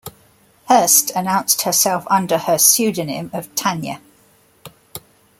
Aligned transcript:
Hearst 0.67 1.11
announced 1.11 1.61
herself 1.61 2.05
under 2.09 2.39
her 2.39 2.57
pseudonym 2.57 3.29
of 3.35 3.53
"Tania". 3.53 4.01